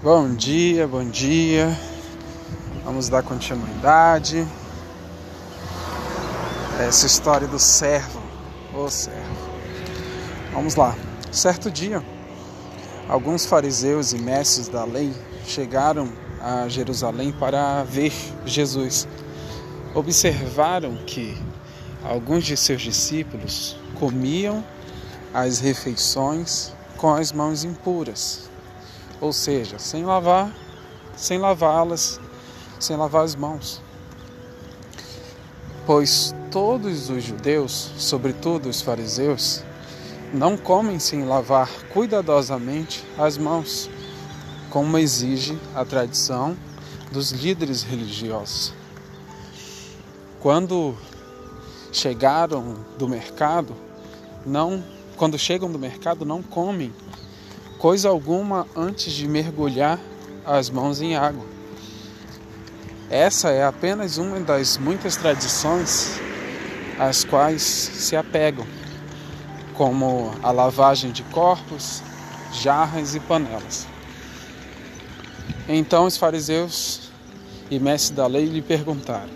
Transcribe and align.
Bom 0.00 0.32
dia, 0.32 0.86
bom 0.86 1.04
dia. 1.04 1.76
Vamos 2.84 3.08
dar 3.08 3.20
continuidade 3.20 4.46
a 6.78 6.84
essa 6.84 7.04
história 7.04 7.48
do 7.48 7.58
servo, 7.58 8.22
o 8.72 8.88
servo. 8.88 9.50
Vamos 10.52 10.76
lá. 10.76 10.96
Certo 11.32 11.68
dia, 11.68 12.00
alguns 13.08 13.44
fariseus 13.44 14.12
e 14.12 14.18
mestres 14.18 14.68
da 14.68 14.84
lei 14.84 15.12
chegaram 15.44 16.08
a 16.40 16.68
Jerusalém 16.68 17.32
para 17.32 17.82
ver 17.82 18.12
Jesus. 18.46 19.08
Observaram 19.96 20.94
que 21.08 21.36
alguns 22.04 22.44
de 22.44 22.56
seus 22.56 22.82
discípulos 22.82 23.76
comiam 23.98 24.64
as 25.34 25.58
refeições 25.58 26.72
com 26.96 27.12
as 27.12 27.32
mãos 27.32 27.64
impuras 27.64 28.48
ou 29.20 29.32
seja, 29.32 29.78
sem 29.78 30.04
lavar, 30.04 30.52
sem 31.16 31.38
lavá-las, 31.38 32.20
sem 32.78 32.96
lavar 32.96 33.24
as 33.24 33.34
mãos. 33.34 33.82
Pois 35.86 36.34
todos 36.50 37.10
os 37.10 37.24
judeus, 37.24 37.92
sobretudo 37.96 38.68
os 38.68 38.80
fariseus, 38.80 39.62
não 40.32 40.56
comem 40.56 40.98
sem 40.98 41.24
lavar 41.24 41.68
cuidadosamente 41.92 43.04
as 43.16 43.38
mãos, 43.38 43.88
como 44.70 44.98
exige 44.98 45.58
a 45.74 45.84
tradição 45.84 46.56
dos 47.10 47.32
líderes 47.32 47.82
religiosos. 47.82 48.74
Quando 50.40 50.94
chegaram 51.90 52.76
do 52.98 53.08
mercado, 53.08 53.74
não, 54.44 54.84
quando 55.16 55.38
chegam 55.38 55.70
do 55.72 55.78
mercado, 55.78 56.24
não 56.24 56.42
comem 56.42 56.92
coisa 57.78 58.08
alguma 58.08 58.66
antes 58.76 59.12
de 59.12 59.28
mergulhar 59.28 59.98
as 60.44 60.68
mãos 60.68 61.00
em 61.00 61.14
água. 61.14 61.46
Essa 63.08 63.50
é 63.50 63.64
apenas 63.64 64.18
uma 64.18 64.40
das 64.40 64.76
muitas 64.76 65.16
tradições 65.16 66.20
às 66.98 67.24
quais 67.24 67.62
se 67.62 68.16
apegam, 68.16 68.66
como 69.74 70.34
a 70.42 70.50
lavagem 70.50 71.12
de 71.12 71.22
corpos, 71.24 72.02
jarras 72.52 73.14
e 73.14 73.20
panelas. 73.20 73.86
Então 75.68 76.04
os 76.04 76.16
fariseus 76.16 77.10
e 77.70 77.78
mestres 77.78 78.10
da 78.10 78.26
lei 78.26 78.46
lhe 78.46 78.60
perguntaram: 78.60 79.30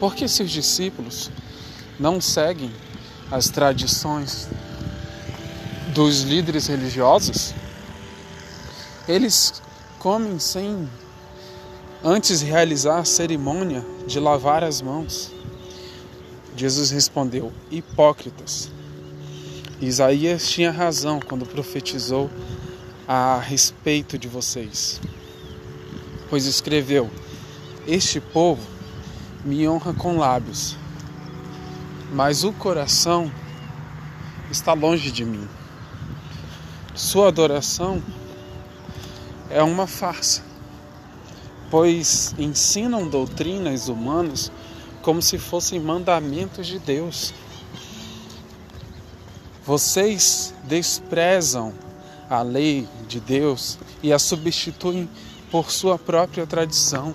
por 0.00 0.14
que 0.14 0.26
seus 0.26 0.50
discípulos 0.50 1.30
não 2.00 2.20
seguem 2.20 2.72
as 3.30 3.48
tradições 3.50 4.48
dos 5.92 6.22
líderes 6.22 6.68
religiosos, 6.68 7.54
eles 9.06 9.62
comem 9.98 10.38
sem 10.38 10.88
antes 12.02 12.40
realizar 12.40 12.98
a 12.98 13.04
cerimônia 13.04 13.84
de 14.06 14.18
lavar 14.18 14.64
as 14.64 14.80
mãos. 14.80 15.30
Jesus 16.56 16.90
respondeu: 16.90 17.52
Hipócritas. 17.70 18.70
Isaías 19.80 20.48
tinha 20.48 20.70
razão 20.70 21.20
quando 21.20 21.44
profetizou 21.44 22.30
a 23.06 23.38
respeito 23.38 24.16
de 24.16 24.28
vocês, 24.28 25.00
pois 26.30 26.46
escreveu: 26.46 27.10
Este 27.86 28.20
povo 28.20 28.62
me 29.44 29.68
honra 29.68 29.92
com 29.92 30.16
lábios, 30.16 30.76
mas 32.12 32.44
o 32.44 32.52
coração 32.52 33.30
está 34.50 34.72
longe 34.72 35.10
de 35.10 35.24
mim. 35.24 35.48
Sua 36.94 37.28
adoração 37.28 38.02
é 39.48 39.62
uma 39.62 39.86
farsa, 39.86 40.42
pois 41.70 42.34
ensinam 42.38 43.08
doutrinas 43.08 43.88
humanas 43.88 44.52
como 45.00 45.22
se 45.22 45.38
fossem 45.38 45.80
mandamentos 45.80 46.66
de 46.66 46.78
Deus. 46.78 47.32
Vocês 49.64 50.52
desprezam 50.64 51.72
a 52.28 52.42
lei 52.42 52.86
de 53.08 53.20
Deus 53.20 53.78
e 54.02 54.12
a 54.12 54.18
substituem 54.18 55.08
por 55.50 55.70
sua 55.70 55.98
própria 55.98 56.46
tradição. 56.46 57.14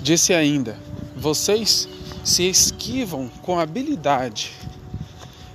Disse 0.00 0.34
ainda: 0.34 0.76
vocês 1.16 1.88
se 2.24 2.48
esquivam 2.48 3.28
com 3.42 3.60
habilidade 3.60 4.61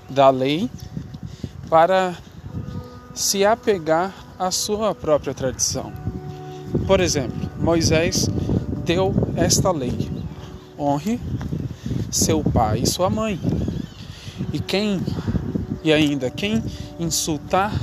da 0.09 0.29
lei 0.29 0.69
para 1.69 2.15
se 3.13 3.43
apegar 3.45 4.13
à 4.39 4.51
sua 4.51 4.93
própria 4.93 5.33
tradição. 5.33 5.91
Por 6.85 6.99
exemplo, 6.99 7.49
Moisés 7.59 8.27
deu 8.85 9.13
esta 9.35 9.71
lei: 9.71 10.09
honre 10.77 11.19
seu 12.11 12.43
pai 12.43 12.79
e 12.79 12.87
sua 12.87 13.09
mãe. 13.09 13.39
E 14.53 14.59
quem 14.59 15.01
e 15.83 15.91
ainda 15.91 16.29
quem 16.29 16.63
insultar 16.99 17.73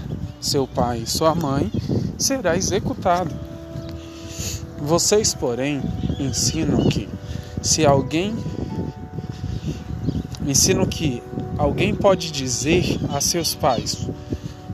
seu 0.41 0.67
pai 0.67 1.01
e 1.01 1.07
sua 1.07 1.35
mãe 1.35 1.71
será 2.19 2.57
executado. 2.57 3.35
Vocês, 4.79 5.35
porém, 5.35 5.83
ensinam 6.19 6.89
que 6.89 7.09
se 7.63 7.87
alguém 7.87 8.35
ensinam 10.47 10.85
que 10.85 11.23
Alguém 11.57 11.95
pode 11.95 12.33
dizer 12.33 12.99
a 13.13 13.21
seus 13.21 13.55
pais: 13.55 14.09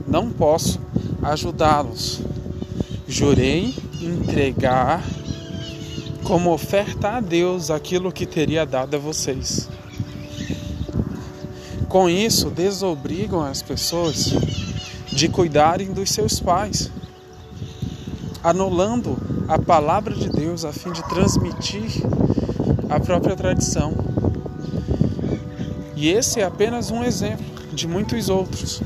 Não 0.06 0.30
posso 0.30 0.80
ajudá-los. 1.22 2.20
Jurei 3.06 3.74
entregar 4.00 5.04
como 6.24 6.52
oferta 6.52 7.16
a 7.16 7.20
Deus 7.20 7.70
aquilo 7.70 8.12
que 8.12 8.24
teria 8.24 8.64
dado 8.64 8.94
a 8.94 8.98
vocês. 8.98 9.68
Com 11.88 12.08
isso, 12.08 12.50
desobrigam 12.50 13.42
as 13.42 13.62
pessoas 13.62 14.32
de 15.12 15.28
cuidarem 15.28 15.92
dos 15.92 16.10
seus 16.10 16.38
pais, 16.38 16.90
anulando 18.44 19.18
a 19.48 19.58
palavra 19.58 20.14
de 20.14 20.28
Deus 20.28 20.64
a 20.64 20.72
fim 20.72 20.92
de 20.92 21.02
transmitir 21.08 21.90
a 22.88 23.00
própria 23.00 23.34
tradição. 23.34 24.09
E 26.00 26.08
esse 26.08 26.40
é 26.40 26.44
apenas 26.44 26.90
um 26.90 27.04
exemplo 27.04 27.44
de 27.74 27.86
muitos 27.86 28.30
outros. 28.30 28.80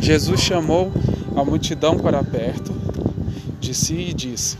Jesus 0.00 0.40
chamou 0.40 0.90
a 1.36 1.44
multidão 1.44 1.96
para 1.96 2.24
perto 2.24 2.74
de 3.60 3.72
si 3.72 3.94
e 3.94 4.12
disse: 4.12 4.58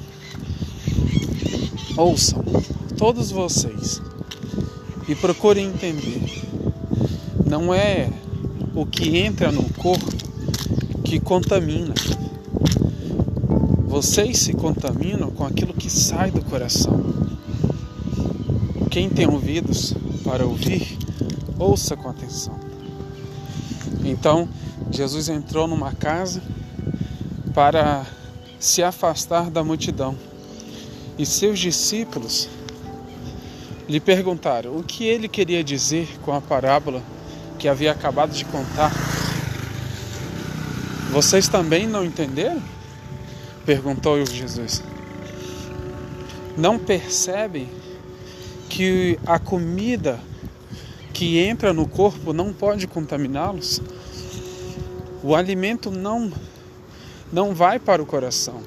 Ouçam, 1.97 2.45
todos 2.97 3.33
vocês, 3.33 4.01
e 5.09 5.17
procurem 5.17 5.67
entender. 5.67 6.45
Não 7.45 7.75
é 7.75 8.09
o 8.73 8.87
que 8.87 9.19
entra 9.19 9.51
no 9.51 9.65
corpo 9.75 10.07
que 11.03 11.19
contamina. 11.19 11.95
Vocês 13.89 14.39
se 14.39 14.53
contaminam 14.53 15.33
com 15.33 15.45
aquilo 15.45 15.75
que 15.75 15.91
sai 15.91 16.31
do 16.31 16.45
coração. 16.45 17.05
Quem 18.93 19.11
tem 19.11 19.27
ouvidos 19.27 19.93
para 20.23 20.47
ouvir, 20.47 20.97
Ouça 21.59 21.97
com 21.97 22.09
atenção. 22.09 22.59
Então, 24.05 24.49
Jesus 24.91 25.29
entrou 25.29 25.67
numa 25.67 25.93
casa 25.93 26.43
para 27.55 28.05
se 28.61 28.83
afastar 28.83 29.51
da 29.51 29.65
multidão. 29.65 30.17
E 31.19 31.25
seus 31.25 31.59
discípulos 31.59 32.49
lhe 33.89 34.01
perguntaram 34.01 34.77
o 34.77 34.83
que 34.83 35.05
ele 35.05 35.29
queria 35.29 35.65
dizer 35.65 36.09
com 36.23 36.33
a 36.33 36.41
parábola 36.41 37.03
que 37.59 37.69
havia 37.69 37.93
acabado 37.93 38.33
de 38.33 38.45
contar. 38.45 38.93
Vocês 41.11 41.49
também 41.49 41.87
não 41.87 42.05
entenderam? 42.05 42.63
perguntou 43.65 44.25
Jesus. 44.25 44.83
Não 46.57 46.79
percebem 46.79 47.69
que 48.69 49.19
a 49.27 49.39
comida 49.39 50.21
que 51.17 51.39
entra 51.39 51.73
no 51.73 51.89
corpo 51.89 52.35
não 52.35 52.53
pode 52.53 52.87
contaminá-los. 52.87 53.81
O 55.23 55.35
alimento 55.35 55.91
não 55.91 56.31
não 57.33 57.55
vai 57.55 57.79
para 57.79 58.03
o 58.03 58.07
coração, 58.07 58.61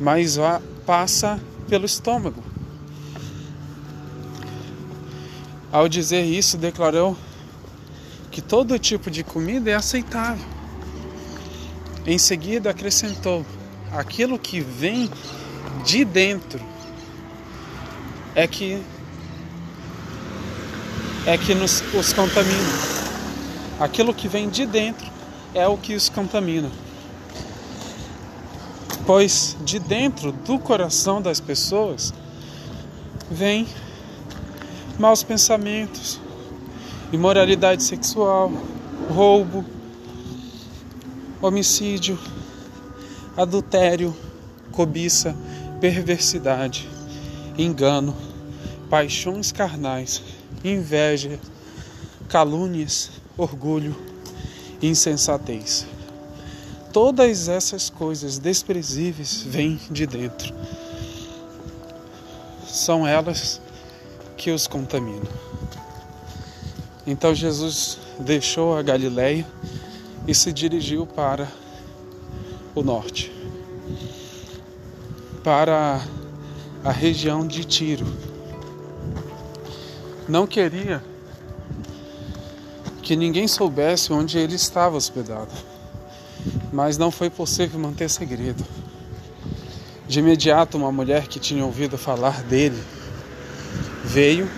mas 0.00 0.34
vai, 0.34 0.60
passa 0.84 1.40
pelo 1.68 1.86
estômago. 1.86 2.42
Ao 5.70 5.88
dizer 5.88 6.24
isso, 6.24 6.58
declarou 6.58 7.16
que 8.32 8.42
todo 8.42 8.76
tipo 8.76 9.08
de 9.08 9.22
comida 9.22 9.70
é 9.70 9.74
aceitável. 9.74 10.44
Em 12.04 12.18
seguida, 12.18 12.68
acrescentou: 12.70 13.46
aquilo 13.92 14.36
que 14.40 14.58
vem 14.58 15.08
de 15.84 16.04
dentro 16.04 16.60
é 18.34 18.44
que 18.48 18.82
é 21.26 21.38
que 21.38 21.54
nos, 21.54 21.82
os 21.94 22.12
contamina. 22.12 22.92
Aquilo 23.78 24.12
que 24.14 24.28
vem 24.28 24.48
de 24.48 24.66
dentro 24.66 25.06
é 25.54 25.66
o 25.66 25.76
que 25.76 25.94
os 25.94 26.08
contamina. 26.08 26.70
Pois 29.06 29.56
de 29.64 29.78
dentro 29.78 30.32
do 30.32 30.58
coração 30.58 31.20
das 31.20 31.40
pessoas 31.40 32.12
vem 33.30 33.66
maus 34.98 35.22
pensamentos, 35.22 36.20
imoralidade 37.12 37.82
sexual, 37.82 38.52
roubo, 39.10 39.64
homicídio, 41.40 42.18
adultério, 43.36 44.14
cobiça, 44.70 45.34
perversidade, 45.80 46.88
engano, 47.58 48.14
paixões 48.88 49.50
carnais, 49.50 50.22
inveja, 50.64 51.38
calúnias, 52.28 53.10
orgulho, 53.36 53.96
insensatez. 54.80 55.86
Todas 56.92 57.48
essas 57.48 57.88
coisas 57.88 58.38
desprezíveis 58.38 59.42
vêm 59.42 59.80
de 59.90 60.06
dentro. 60.06 60.54
São 62.66 63.06
elas 63.06 63.60
que 64.36 64.50
os 64.50 64.66
contaminam. 64.66 65.22
Então 67.06 67.34
Jesus 67.34 67.98
deixou 68.18 68.76
a 68.76 68.82
Galileia 68.82 69.46
e 70.26 70.34
se 70.34 70.52
dirigiu 70.52 71.06
para 71.06 71.50
o 72.74 72.82
norte, 72.82 73.32
para 75.42 76.00
a 76.84 76.92
região 76.92 77.46
de 77.46 77.64
Tiro. 77.64 78.31
Não 80.28 80.46
queria 80.46 81.02
que 83.02 83.16
ninguém 83.16 83.48
soubesse 83.48 84.12
onde 84.12 84.38
ele 84.38 84.54
estava 84.54 84.96
hospedado, 84.96 85.50
mas 86.72 86.96
não 86.96 87.10
foi 87.10 87.28
possível 87.28 87.78
manter 87.80 88.08
segredo. 88.08 88.64
De 90.06 90.20
imediato, 90.20 90.76
uma 90.76 90.92
mulher 90.92 91.26
que 91.26 91.40
tinha 91.40 91.64
ouvido 91.64 91.98
falar 91.98 92.42
dele 92.42 92.80
veio 94.04 94.48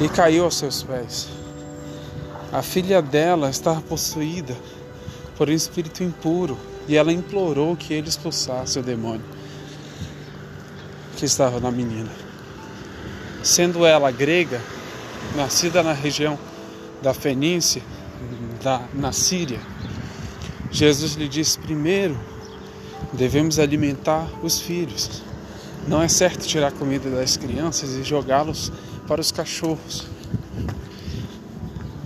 e 0.00 0.08
caiu 0.08 0.44
aos 0.44 0.56
seus 0.56 0.82
pés. 0.82 1.28
A 2.50 2.62
filha 2.62 3.02
dela 3.02 3.50
estava 3.50 3.82
possuída 3.82 4.56
por 5.36 5.48
um 5.48 5.52
espírito 5.52 6.02
impuro 6.02 6.56
e 6.86 6.96
ela 6.96 7.12
implorou 7.12 7.76
que 7.76 7.92
ele 7.92 8.08
expulsasse 8.08 8.78
o 8.78 8.82
demônio 8.82 9.24
que 11.16 11.26
estava 11.26 11.60
na 11.60 11.70
menina. 11.70 12.27
Sendo 13.42 13.86
ela 13.86 14.10
grega, 14.10 14.60
nascida 15.36 15.82
na 15.82 15.92
região 15.92 16.38
da 17.02 17.14
Fenícia, 17.14 17.82
da, 18.62 18.82
na 18.92 19.12
Síria, 19.12 19.60
Jesus 20.70 21.14
lhe 21.14 21.28
disse: 21.28 21.58
primeiro 21.58 22.18
devemos 23.12 23.58
alimentar 23.58 24.28
os 24.42 24.60
filhos. 24.60 25.22
Não 25.86 26.02
é 26.02 26.08
certo 26.08 26.46
tirar 26.46 26.72
comida 26.72 27.08
das 27.10 27.36
crianças 27.36 27.94
e 27.94 28.02
jogá-los 28.02 28.70
para 29.06 29.20
os 29.20 29.32
cachorros. 29.32 30.06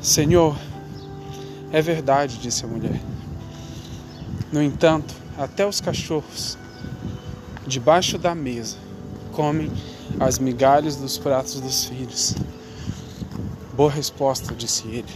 Senhor, 0.01 0.57
é 1.73 1.81
verdade, 1.81 2.39
disse 2.39 2.65
a 2.65 2.69
mulher. 2.69 3.01
No 4.53 4.63
entanto, 4.63 5.15
até 5.37 5.67
os 5.67 5.81
cachorros, 5.81 6.59
debaixo 7.67 8.19
da 8.19 8.35
mesa, 8.35 8.77
comem 9.33 9.73
as 10.25 10.39
migalhas 10.39 10.97
dos 10.97 11.19
pratos 11.19 11.61
dos 11.61 11.85
filhos. 11.85 12.35
Boa 13.75 13.91
resposta, 13.91 14.55
disse 14.55 14.87
ele. 14.89 15.13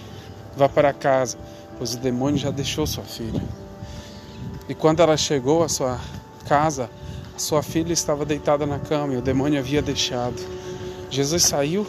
Vá 0.56 0.68
para 0.68 0.92
casa, 0.92 1.38
pois 1.78 1.94
o 1.94 1.98
demônio 1.98 2.38
já 2.38 2.50
deixou 2.50 2.86
sua 2.86 3.04
filha. 3.04 3.42
E 4.68 4.74
quando 4.74 5.00
ela 5.00 5.16
chegou 5.16 5.62
à 5.62 5.68
sua 5.68 6.00
casa, 6.48 6.90
sua 7.36 7.62
filha 7.62 7.92
estava 7.92 8.24
deitada 8.24 8.66
na 8.66 8.78
cama 8.78 9.14
e 9.14 9.16
o 9.16 9.22
demônio 9.22 9.58
havia 9.58 9.82
deixado. 9.82 10.40
Jesus 11.10 11.44
saiu 11.44 11.86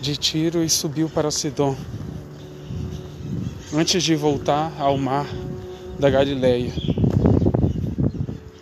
de 0.00 0.16
Tiro 0.16 0.64
e 0.64 0.68
subiu 0.68 1.08
para 1.08 1.30
Sidom, 1.30 1.76
antes 3.72 4.02
de 4.02 4.16
voltar 4.16 4.72
ao 4.78 4.98
mar 4.98 5.26
da 5.98 6.10
Galileia 6.10 6.72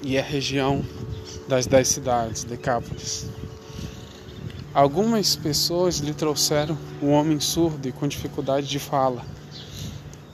e 0.03 0.19
a 0.19 0.23
região 0.23 0.85
das 1.49 1.67
dez 1.67 1.89
cidades, 1.89 2.45
Decápolis. 2.45 3.38
Algumas 4.79 5.35
pessoas 5.35 5.99
lhe 5.99 6.15
trouxeram 6.15 6.79
um 7.03 7.11
homem 7.11 7.41
surdo 7.41 7.89
e 7.89 7.91
com 7.91 8.07
dificuldade 8.07 8.69
de 8.69 8.79
fala. 8.79 9.25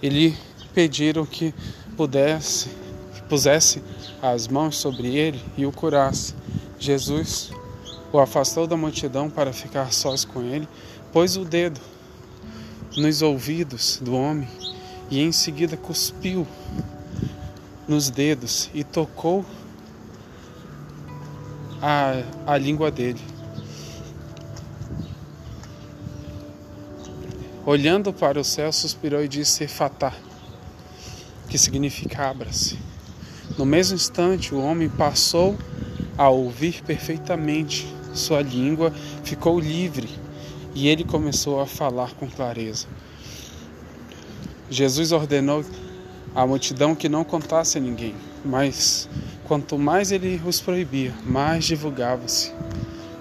E 0.03 0.09
lhe 0.11 0.37
pediram 0.75 1.25
que 1.25 1.55
pudesse, 1.97 2.69
que 3.15 3.23
pusesse 3.23 3.83
as 4.21 4.47
mãos 4.47 4.77
sobre 4.77 5.17
ele 5.17 5.43
e 5.57 5.65
o 5.65 5.73
curasse. 5.73 6.35
Jesus 6.79 7.53
o 8.13 8.19
afastou 8.19 8.67
da 8.67 8.77
multidão 8.77 9.31
para 9.31 9.51
ficar 9.51 9.91
sós 9.95 10.27
com 10.27 10.43
ele, 10.43 10.69
pôs 11.11 11.39
o 11.39 11.45
dedo 11.47 11.81
nos 12.99 13.23
ouvidos 13.23 13.99
do 14.03 14.15
homem 14.15 14.47
e 15.11 15.23
em 15.23 15.33
seguida 15.33 15.75
cuspiu 15.75 16.47
nos 17.89 18.11
dedos 18.11 18.69
e 18.75 18.85
tocou 18.85 19.43
a, 21.81 22.23
a 22.47 22.59
língua 22.59 22.91
dele. 22.91 23.33
Olhando 27.67 28.13
para 28.13 28.41
o 28.41 28.45
céu, 28.45 28.73
suspirou 28.73 29.23
e 29.25 29.29
disse: 29.29 29.67
Fatá, 29.67 30.13
que 31.49 31.59
significa 31.59 32.29
abra-se. 32.29 32.79
No 33.59 33.65
mesmo 33.65 33.97
instante, 33.97 34.55
o 34.55 34.61
homem 34.61 34.89
passou 34.89 35.57
a 36.17 36.29
ouvir 36.29 36.83
perfeitamente 36.83 37.95
sua 38.15 38.43
língua 38.43 38.93
ficou 39.25 39.59
livre 39.59 40.09
e 40.73 40.89
ele 40.89 41.05
começou 41.05 41.61
a 41.61 41.67
falar 41.67 42.13
com 42.15 42.29
clareza. 42.31 42.87
Jesus 44.71 45.13
ordenou 45.13 45.65
à 46.35 46.47
multidão 46.47 46.95
que 46.95 47.09
não 47.09 47.25
contasse 47.25 47.77
a 47.77 47.81
ninguém, 47.81 48.15
mas 48.45 49.09
quanto 49.45 49.79
mais 49.79 50.13
ele 50.13 50.41
os 50.47 50.61
proibia, 50.61 51.13
mais 51.25 51.65
divulgava-se 51.65 52.53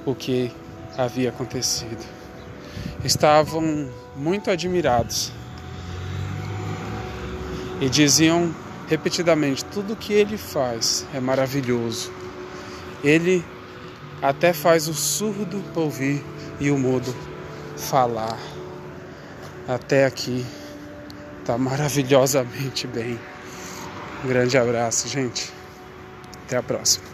o 0.05 0.13
que 0.15 0.51
havia 0.97 1.29
acontecido. 1.29 2.22
Estavam 3.03 3.89
muito 4.15 4.49
admirados 4.49 5.31
e 7.81 7.89
diziam 7.89 8.53
repetidamente: 8.87 9.65
tudo 9.65 9.95
que 9.95 10.13
ele 10.13 10.37
faz 10.37 11.05
é 11.13 11.19
maravilhoso. 11.19 12.11
Ele 13.03 13.43
até 14.21 14.53
faz 14.53 14.87
o 14.87 14.93
surdo 14.93 15.61
ouvir 15.75 16.23
e 16.59 16.71
o 16.71 16.77
mudo 16.77 17.13
falar. 17.75 18.39
Até 19.67 20.05
aqui 20.05 20.45
tá 21.45 21.57
maravilhosamente 21.57 22.87
bem. 22.87 23.19
Um 24.23 24.27
grande 24.27 24.57
abraço, 24.57 25.09
gente. 25.09 25.51
Até 26.45 26.55
a 26.55 26.63
próxima. 26.63 27.12